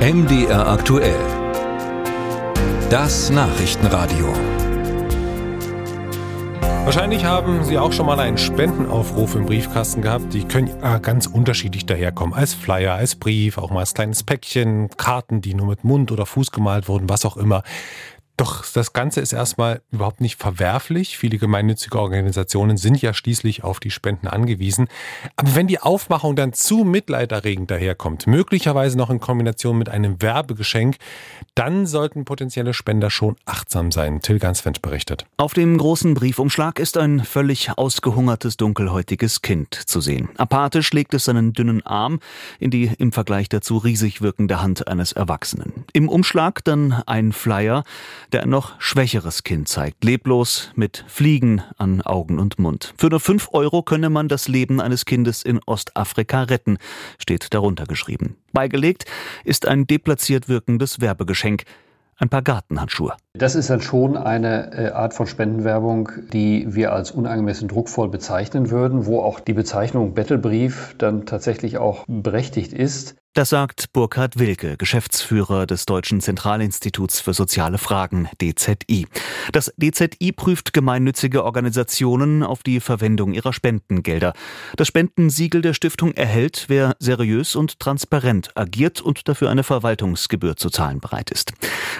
MDR 0.00 0.66
aktuell. 0.66 1.20
Das 2.88 3.28
Nachrichtenradio. 3.28 4.32
Wahrscheinlich 6.84 7.26
haben 7.26 7.62
Sie 7.64 7.76
auch 7.76 7.92
schon 7.92 8.06
mal 8.06 8.18
einen 8.18 8.38
Spendenaufruf 8.38 9.34
im 9.34 9.44
Briefkasten 9.44 10.00
gehabt. 10.00 10.32
Die 10.32 10.44
können 10.44 10.70
ganz 11.02 11.26
unterschiedlich 11.26 11.84
daherkommen. 11.84 12.32
Als 12.32 12.54
Flyer, 12.54 12.94
als 12.94 13.14
Brief, 13.14 13.58
auch 13.58 13.70
mal 13.70 13.80
als 13.80 13.92
kleines 13.92 14.22
Päckchen, 14.22 14.88
Karten, 14.96 15.42
die 15.42 15.52
nur 15.52 15.66
mit 15.66 15.84
Mund 15.84 16.10
oder 16.10 16.24
Fuß 16.24 16.50
gemalt 16.50 16.88
wurden, 16.88 17.10
was 17.10 17.26
auch 17.26 17.36
immer. 17.36 17.62
Doch 18.40 18.64
das 18.72 18.94
Ganze 18.94 19.20
ist 19.20 19.34
erstmal 19.34 19.82
überhaupt 19.92 20.22
nicht 20.22 20.40
verwerflich. 20.40 21.18
Viele 21.18 21.36
gemeinnützige 21.36 22.00
Organisationen 22.00 22.78
sind 22.78 23.02
ja 23.02 23.12
schließlich 23.12 23.64
auf 23.64 23.80
die 23.80 23.90
Spenden 23.90 24.28
angewiesen. 24.28 24.88
Aber 25.36 25.54
wenn 25.54 25.66
die 25.66 25.78
Aufmachung 25.78 26.36
dann 26.36 26.54
zu 26.54 26.84
mitleiderregend 26.84 27.70
daherkommt, 27.70 28.26
möglicherweise 28.26 28.96
noch 28.96 29.10
in 29.10 29.20
Kombination 29.20 29.76
mit 29.76 29.90
einem 29.90 30.22
Werbegeschenk, 30.22 30.96
dann 31.54 31.84
sollten 31.84 32.24
potenzielle 32.24 32.72
Spender 32.72 33.10
schon 33.10 33.36
achtsam 33.44 33.92
sein. 33.92 34.22
Till 34.22 34.38
Gansfendt 34.38 34.80
berichtet. 34.80 35.26
Auf 35.36 35.52
dem 35.52 35.76
großen 35.76 36.14
Briefumschlag 36.14 36.78
ist 36.78 36.96
ein 36.96 37.22
völlig 37.22 37.76
ausgehungertes, 37.76 38.56
dunkelhäutiges 38.56 39.42
Kind 39.42 39.74
zu 39.74 40.00
sehen. 40.00 40.30
Apathisch 40.38 40.94
legt 40.94 41.12
es 41.12 41.26
seinen 41.26 41.52
dünnen 41.52 41.84
Arm 41.84 42.20
in 42.58 42.70
die 42.70 42.90
im 42.96 43.12
Vergleich 43.12 43.50
dazu 43.50 43.76
riesig 43.76 44.22
wirkende 44.22 44.62
Hand 44.62 44.88
eines 44.88 45.12
Erwachsenen. 45.12 45.84
Im 45.92 46.08
Umschlag 46.08 46.64
dann 46.64 47.02
ein 47.04 47.32
Flyer, 47.34 47.84
der 48.32 48.42
ein 48.42 48.50
noch 48.50 48.80
schwächeres 48.80 49.42
Kind 49.42 49.68
zeigt, 49.68 50.04
leblos 50.04 50.70
mit 50.74 51.04
Fliegen 51.08 51.62
an 51.76 52.00
Augen 52.02 52.38
und 52.38 52.58
Mund. 52.58 52.94
Für 52.96 53.08
nur 53.08 53.20
fünf 53.20 53.48
Euro 53.52 53.82
könne 53.82 54.10
man 54.10 54.28
das 54.28 54.48
Leben 54.48 54.80
eines 54.80 55.04
Kindes 55.04 55.42
in 55.42 55.60
Ostafrika 55.66 56.44
retten, 56.44 56.78
steht 57.18 57.52
darunter 57.52 57.84
geschrieben. 57.84 58.36
Beigelegt 58.52 59.04
ist 59.44 59.66
ein 59.66 59.86
deplatziert 59.86 60.48
wirkendes 60.48 61.00
Werbegeschenk, 61.00 61.64
ein 62.16 62.28
paar 62.28 62.42
Gartenhandschuhe. 62.42 63.14
Das 63.38 63.54
ist 63.54 63.70
dann 63.70 63.80
schon 63.80 64.16
eine 64.16 64.72
äh, 64.72 64.90
Art 64.90 65.14
von 65.14 65.28
Spendenwerbung, 65.28 66.10
die 66.32 66.66
wir 66.74 66.92
als 66.92 67.12
unangemessen 67.12 67.68
druckvoll 67.68 68.08
bezeichnen 68.08 68.70
würden, 68.70 69.06
wo 69.06 69.20
auch 69.20 69.38
die 69.38 69.52
Bezeichnung 69.52 70.14
Bettelbrief 70.14 70.96
dann 70.98 71.26
tatsächlich 71.26 71.78
auch 71.78 72.04
berechtigt 72.08 72.72
ist. 72.72 73.14
Das 73.32 73.50
sagt 73.50 73.92
Burkhard 73.92 74.40
Wilke, 74.40 74.76
Geschäftsführer 74.76 75.64
des 75.64 75.86
Deutschen 75.86 76.20
Zentralinstituts 76.20 77.20
für 77.20 77.32
soziale 77.32 77.78
Fragen 77.78 78.28
DZI. 78.42 79.06
Das 79.52 79.72
DZI 79.80 80.32
prüft 80.32 80.72
gemeinnützige 80.72 81.44
Organisationen 81.44 82.42
auf 82.42 82.64
die 82.64 82.80
Verwendung 82.80 83.32
ihrer 83.32 83.52
Spendengelder. 83.52 84.32
Das 84.74 84.88
Spendensiegel 84.88 85.62
der 85.62 85.74
Stiftung 85.74 86.12
erhält, 86.14 86.64
wer 86.66 86.96
seriös 86.98 87.54
und 87.54 87.78
transparent 87.78 88.50
agiert 88.56 89.00
und 89.00 89.28
dafür 89.28 89.48
eine 89.48 89.62
Verwaltungsgebühr 89.62 90.56
zu 90.56 90.68
zahlen 90.68 90.98
bereit 90.98 91.30
ist. 91.30 91.52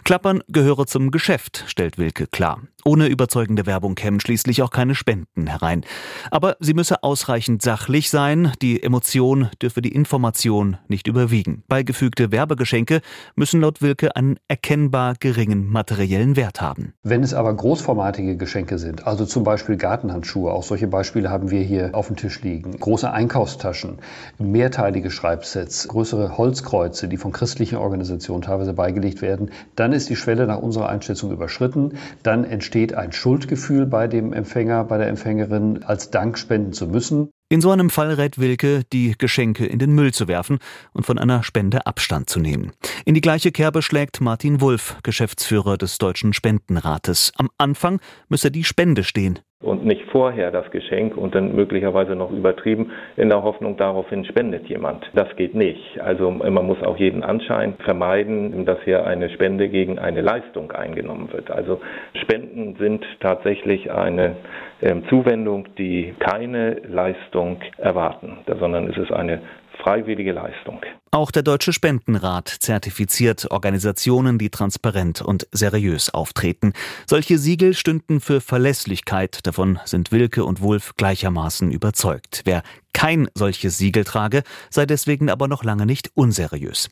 Klappern 0.03 0.43
gehöre 0.49 0.87
zum 0.89 1.13
Geschäft, 1.21 1.65
stellt 1.67 1.99
Wilke 1.99 2.27
klar. 2.27 2.63
Ohne 2.83 3.09
überzeugende 3.09 3.67
Werbung 3.67 3.95
kämen 3.95 4.21
schließlich 4.21 4.63
auch 4.63 4.71
keine 4.71 4.95
Spenden 4.95 5.47
herein. 5.49 5.85
Aber 6.31 6.57
sie 6.61 6.73
müsse 6.73 7.03
ausreichend 7.03 7.61
sachlich 7.61 8.09
sein, 8.09 8.53
die 8.63 8.83
Emotion 8.83 9.51
dürfe 9.61 9.83
die 9.83 9.93
Information 9.93 10.79
nicht 10.89 11.07
überwiegen. 11.07 11.63
Beigefügte 11.69 12.33
Werbegeschenke 12.33 13.03
müssen 13.37 13.61
laut 13.61 13.83
Wilke 13.83 14.17
einen 14.17 14.39
erkennbar 14.49 15.13
geringen 15.21 15.71
materiellen 15.71 16.37
Wert 16.37 16.63
haben. 16.63 16.95
Wenn 17.03 17.23
es 17.23 17.35
aber 17.35 17.53
großformatige 17.53 18.39
Geschenke 18.39 18.79
sind, 18.79 19.07
also 19.07 19.27
zum 19.27 19.45
Beispiel 19.45 19.77
Gartenhandschuhe, 19.77 20.51
auch 20.51 20.63
solche 20.63 20.87
Beispiele 20.87 21.29
haben 21.29 21.51
wir 21.51 21.61
hier 21.61 21.91
auf 21.93 22.07
dem 22.07 22.17
Tisch 22.17 22.41
liegen, 22.41 22.81
große 22.81 23.13
Einkaufstaschen, 23.13 23.99
mehrteilige 24.39 25.11
Schreibsets, 25.11 25.87
größere 25.87 26.39
Holzkreuze, 26.39 27.09
die 27.09 27.19
von 27.19 27.33
christlichen 27.33 27.77
Organisationen 27.77 28.41
teilweise 28.41 28.73
beigelegt 28.73 29.21
werden, 29.21 29.51
dann 29.77 29.93
ist 29.93 30.09
die 30.09 30.17
Schwelle 30.17 30.47
nach 30.47 30.59
unserer 30.59 30.89
Einschätzung 30.89 31.10
überschritten, 31.31 31.99
dann 32.23 32.45
entsteht 32.45 32.71
entsteht 32.71 32.95
ein 32.95 33.13
Schuldgefühl 33.13 33.87
bei 33.87 34.07
dem 34.07 34.33
Empfänger, 34.33 34.85
bei 34.85 34.97
der 34.97 35.09
Empfängerin, 35.09 35.83
als 35.83 36.11
Dank 36.11 36.39
spenden 36.39 36.73
zu 36.73 36.87
müssen. 36.87 37.31
In 37.49 37.61
so 37.61 37.71
einem 37.71 37.91
Fall 37.91 38.13
rät 38.15 38.39
Wilke, 38.39 38.83
die 38.93 39.17
Geschenke 39.19 39.67
in 39.67 39.79
den 39.79 39.93
Müll 39.93 40.13
zu 40.13 40.29
werfen 40.29 40.59
und 40.93 41.05
von 41.05 41.19
einer 41.19 41.43
Spende 41.43 41.87
Abstand 41.87 42.31
zu 42.31 42.39
nehmen. 42.39 42.73
In 43.05 43.15
die 43.15 43.21
gleiche 43.21 43.51
Kerbe 43.51 43.83
schlägt 43.83 44.21
Martin 44.21 44.61
Wulff, 44.61 44.99
Geschäftsführer 45.03 45.77
des 45.77 45.99
Deutschen 45.99 46.33
Spendenrates. 46.33 47.33
Am 47.37 47.49
Anfang 47.59 48.01
müsse 48.29 48.51
die 48.51 48.65
Spende 48.65 49.03
stehen 49.03 49.41
und 49.63 49.85
nicht 49.85 50.03
vorher 50.11 50.51
das 50.51 50.71
Geschenk 50.71 51.19
und 51.19 51.35
dann 51.35 51.55
möglicherweise 51.55 52.17
noch 52.17 52.31
übertrieben 52.31 52.93
in 53.17 53.29
der 53.29 53.43
Hoffnung, 53.43 53.77
daraufhin 53.77 54.25
spendet 54.25 54.67
jemand. 54.69 55.05
Das 55.15 55.29
geht 55.37 55.55
nicht. 55.55 56.01
Also 56.01 56.31
man 56.31 56.67
muss 56.67 56.83
auch 56.83 56.97
jeden 56.97 57.23
Anschein 57.23 57.75
vermeiden, 57.85 58.65
dass 58.65 58.79
hier 58.85 59.07
eine 59.07 59.29
Spende 59.29 59.69
gegen 59.69 59.99
eine 59.99 60.23
Leistung 60.23 60.73
eingenommen 60.73 61.31
wird. 61.33 61.51
Also 61.51 61.81
Spenden 62.23 62.77
sind 62.77 63.05
tatsächlich 63.21 63.93
eine 63.93 64.37
ähm, 64.81 65.05
Zuwendung, 65.11 65.67
die 65.77 66.15
keine 66.19 66.77
Leistung 66.89 67.61
erwarten, 67.77 68.39
sondern 68.59 68.89
es 68.89 68.97
ist 68.97 69.13
eine 69.13 69.41
freiwillige 69.83 70.33
Leistung. 70.33 70.81
Auch 71.13 71.33
der 71.33 71.43
Deutsche 71.43 71.73
Spendenrat 71.73 72.49
zertifiziert 72.49 73.51
Organisationen, 73.51 74.39
die 74.39 74.51
transparent 74.51 75.21
und 75.21 75.49
seriös 75.51 76.15
auftreten. 76.15 76.73
Solche 77.07 77.37
Siegel 77.37 77.75
stünden 77.75 78.21
für 78.21 78.41
Verlässlichkeit, 78.41 79.41
davon 79.45 79.81
sind 79.85 80.13
Wilke 80.13 80.45
und 80.45 80.61
Wulff 80.61 80.95
gleichermaßen 80.97 81.73
überzeugt. 81.73 82.43
Wer 82.45 82.63
kein 82.93 83.29
solches 83.35 83.77
Siegel 83.79 84.05
trage, 84.05 84.43
sei 84.69 84.87
deswegen 84.87 85.31
aber 85.31 85.49
noch 85.49 85.65
lange 85.65 85.87
nicht 85.87 86.11
unseriös. 86.15 86.91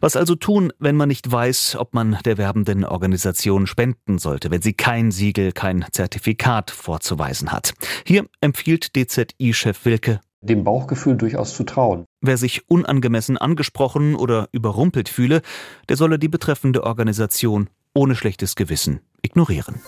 Was 0.00 0.16
also 0.16 0.34
tun, 0.34 0.72
wenn 0.78 0.96
man 0.96 1.08
nicht 1.08 1.30
weiß, 1.30 1.76
ob 1.78 1.94
man 1.94 2.18
der 2.24 2.38
werbenden 2.38 2.84
Organisation 2.84 3.66
spenden 3.66 4.18
sollte, 4.18 4.50
wenn 4.50 4.62
sie 4.62 4.72
kein 4.72 5.10
Siegel, 5.12 5.52
kein 5.52 5.84
Zertifikat 5.92 6.70
vorzuweisen 6.70 7.52
hat? 7.52 7.72
Hier 8.04 8.26
empfiehlt 8.40 8.96
DZI-Chef 8.96 9.84
Wilke 9.84 10.20
dem 10.42 10.64
Bauchgefühl 10.64 11.16
durchaus 11.16 11.54
zu 11.54 11.64
trauen. 11.64 12.04
Wer 12.20 12.36
sich 12.36 12.68
unangemessen 12.70 13.36
angesprochen 13.36 14.14
oder 14.14 14.48
überrumpelt 14.52 15.08
fühle, 15.08 15.42
der 15.88 15.96
solle 15.96 16.18
die 16.18 16.28
betreffende 16.28 16.84
Organisation 16.84 17.68
ohne 17.94 18.14
schlechtes 18.14 18.54
Gewissen 18.54 19.00
ignorieren. 19.22 19.80